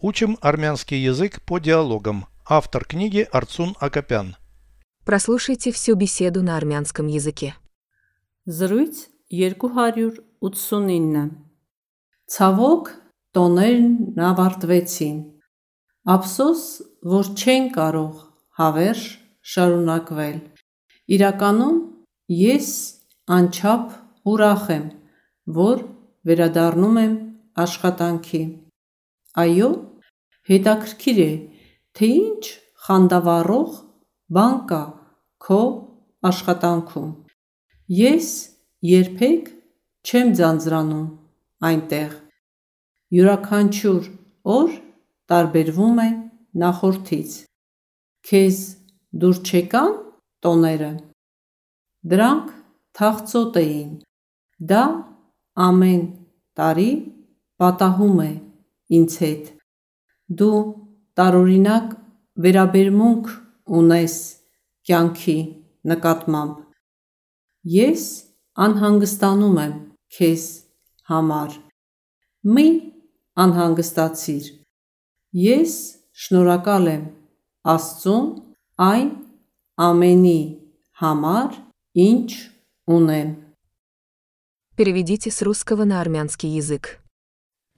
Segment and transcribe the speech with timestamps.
[0.00, 2.26] Учим армянский язык по диалогам.
[2.48, 4.36] Автор книги Арцун Акопян.
[5.04, 7.56] Прослушайте всю беседу на армянском языке.
[8.46, 11.32] Զրույց 289
[12.30, 12.92] Ցավոք
[13.34, 15.18] տոներն ավարտվեցին։
[16.14, 16.62] Ափսոս,
[17.02, 18.22] որ չեն կարող
[18.60, 19.02] հավերժ
[19.42, 20.38] շարունակվել։
[21.18, 21.82] Իրականում
[22.38, 22.70] ես
[23.26, 23.98] անչափ
[24.30, 24.86] ուրախ եմ,
[25.58, 25.82] որ
[26.22, 27.18] վերադառնում եմ
[27.66, 28.42] աշխատանքի։
[29.36, 29.68] Այո,
[30.48, 31.32] հետաքրքիր է,
[31.98, 32.44] թե ինչ
[32.86, 33.74] խանդավառող
[34.32, 34.80] բան կա
[35.44, 35.60] քո
[36.30, 37.10] աշխատանքում։
[37.98, 38.30] Ես
[38.88, 39.50] երբեք
[40.08, 41.06] չեմ ձանձրանում
[41.68, 42.16] այնտեղ։
[43.18, 44.08] Յուրաքանչյուր
[44.56, 44.72] օր
[45.32, 46.08] տարբերվում է
[46.64, 47.36] նախորդից։
[48.28, 48.58] Քեզ
[49.22, 49.94] դուր չեկան
[50.44, 50.90] տոները։
[52.12, 52.50] Դրանք
[52.98, 53.94] թախծոտ էին։
[54.72, 54.84] Դա
[55.68, 56.04] ամեն
[56.58, 56.90] տարի
[57.60, 58.32] պատահում է
[58.97, 59.49] ինձ հետ։
[60.39, 60.59] Դու
[61.19, 61.95] տարօրինակ
[62.45, 63.33] վերաբերմունք
[63.79, 64.15] ունես
[64.89, 65.37] կյանքի
[65.91, 66.55] նկատմամբ։
[67.73, 68.05] Ես
[68.67, 69.75] անհանգստանում եմ
[70.17, 70.45] քեզ
[71.09, 71.59] համար։
[72.55, 72.67] Մի
[73.43, 74.49] անհանգստացիր։
[75.43, 75.75] Ես
[76.23, 77.05] շնորհակալ եմ
[77.73, 78.25] Աստծուն
[78.83, 79.09] այն
[79.79, 80.39] ամենի
[80.99, 81.55] համար,
[81.95, 82.29] ինչ
[82.91, 83.29] ունեմ։
[84.75, 86.99] Переведите с русского на армянский язык.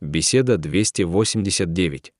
[0.00, 2.12] Беседа 289.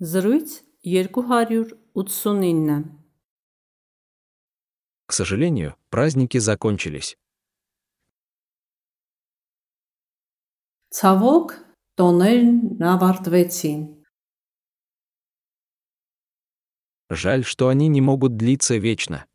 [0.00, 2.84] Զրույց 289
[5.06, 7.16] К сожалению, праздники закончились.
[10.92, 11.56] Ցավոք
[11.96, 13.80] տոներն ավարտվեցին։
[17.08, 19.26] Жаль, что они не могут длиться вечно.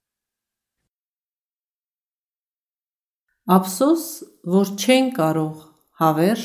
[3.47, 4.03] Ափսոս,
[4.44, 5.70] որ չեն կարող
[6.02, 6.44] հավերժ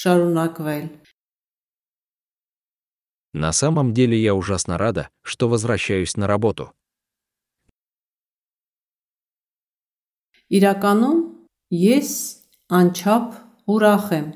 [0.00, 0.86] շարունակվել։
[3.34, 6.70] На самом деле я ужасно рада, что возвращаюсь на работу.
[10.54, 11.20] Իրականում
[11.74, 12.10] ես
[12.78, 13.28] անչափ
[13.74, 14.26] ուրախ եմ,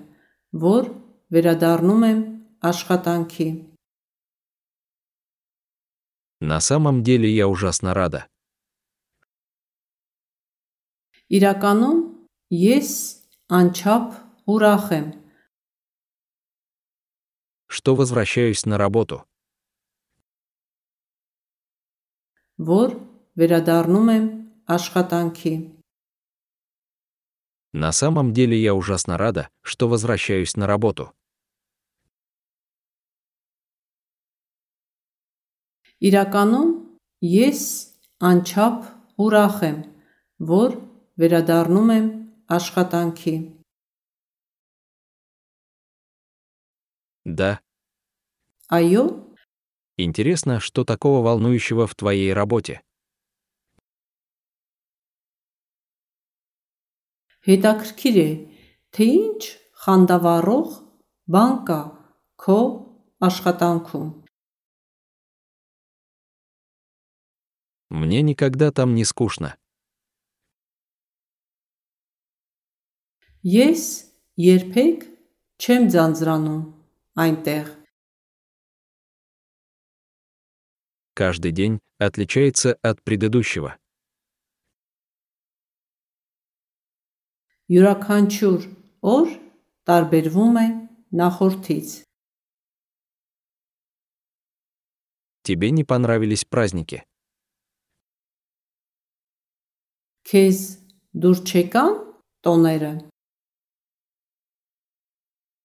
[0.67, 0.89] որ
[1.31, 2.21] վերադառնում եմ
[2.71, 3.49] աշխատանքի։
[6.41, 8.27] На самом деле я ужасно рада.
[11.29, 11.99] Իրականում
[12.51, 12.91] ես
[13.53, 14.17] անչափ
[14.47, 15.07] ուրախ եմ,
[17.69, 19.25] что возвращаюсь на работу.
[22.59, 22.95] որ
[23.39, 24.25] վերադառնում եմ
[24.67, 25.53] աշխատանքի։
[27.73, 31.13] На самом деле я ужасно рада, что возвращаюсь на работу.
[36.03, 36.71] Իրականում
[37.23, 37.61] ես
[38.23, 38.83] անչափ
[39.23, 39.79] ուրախ եմ,
[40.43, 40.71] որ
[41.19, 42.07] վերադառնում եմ
[42.59, 43.35] աշխատանքի։
[47.25, 47.61] Да,
[48.71, 49.35] Այո,
[49.97, 52.83] интересно, что такого волнующего в твоей работе.
[57.49, 58.31] հետաքրքիր է,
[58.93, 59.43] թե ինչ
[59.83, 60.73] խանդավառող
[61.33, 61.81] բան կա
[62.45, 62.61] քո
[63.29, 64.09] աշխատանքում։
[67.91, 69.57] Мне никогда там не скучно.
[73.49, 73.83] Ես
[74.37, 75.07] երբեք
[75.63, 76.72] չեմ ձանձրանում
[77.19, 77.67] այնտեղ։
[81.15, 83.77] Каждый день отличается от предыдущего.
[87.69, 88.63] Յուրաքանչյուր
[89.05, 89.33] օր
[89.89, 90.67] տարբերվում է
[91.21, 91.89] նախորդից։
[95.49, 97.03] Тебе не понравились праздники.
[100.29, 100.59] Քեզ
[101.17, 101.95] դուր չեկան
[102.45, 102.93] տոները։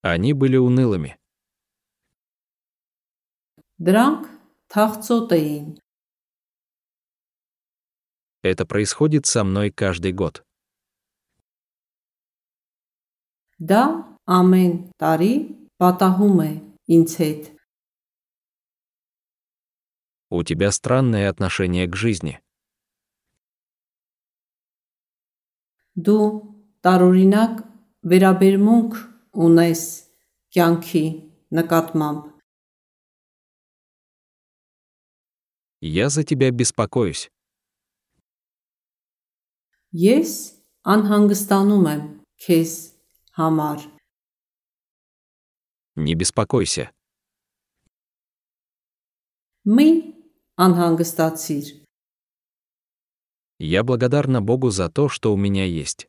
[0.04, 1.16] Они были унылыми.
[3.84, 4.28] Դրանք
[4.74, 5.66] թախծոտ էին։
[8.44, 10.44] Это происходит со мной каждый год.
[13.60, 13.84] Դա
[14.28, 15.34] ամեն տարի
[15.80, 16.52] պատահում է
[16.98, 17.44] ինձ հետ։
[20.30, 22.40] У тебя странное отношение к жизни.
[25.96, 26.26] Դու
[26.84, 27.60] տարօրինակ
[28.12, 28.96] վերաբերմունք
[29.48, 29.82] ունես
[30.56, 31.06] կյանքի
[31.60, 32.22] նկատմամբ։
[35.82, 37.30] Я за тебя беспокоюсь.
[39.94, 40.30] Ես
[40.90, 42.02] անհանգստանում եմ
[42.42, 42.72] քեզ
[43.38, 43.84] համար։
[45.96, 46.90] Не беспокойся.
[49.70, 49.90] Մի
[50.58, 51.66] անհանգստացիր։
[53.60, 56.08] Я благодарна Богу за то, что у меня есть.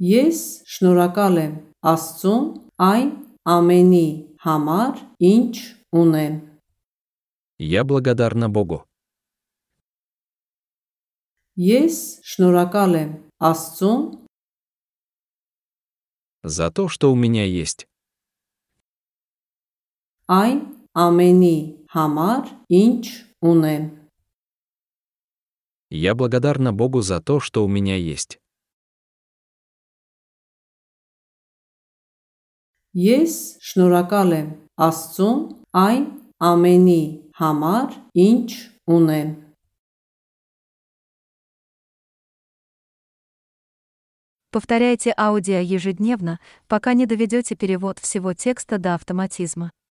[0.00, 2.44] Ես շնորհակալ եմ Աստծուն
[2.76, 3.10] այն
[3.48, 4.08] ամենի
[4.44, 6.34] համար, ինչ ունեմ։
[7.58, 8.84] Я благодарна Богу.
[11.60, 13.10] Ես շնորհակալ եմ
[13.50, 14.02] Աստծուն
[16.44, 17.86] За то, что у меня есть.
[20.30, 20.58] այն
[20.94, 21.56] ամենի
[21.94, 23.04] համար, ինչ
[23.42, 23.84] ունեմ։
[25.90, 28.38] Я благодарна Богу за то, что у меня есть.
[32.94, 34.48] Ես շնորհակալ եմ
[34.80, 35.44] Աստծուն
[35.76, 36.04] այն
[36.40, 37.02] ամենի
[37.40, 38.50] համար, ինչ
[38.88, 39.30] ունեմ։
[44.50, 49.70] Повторяйте аудио ежедневно, пока не доведете перевод всего текста до автоматизма.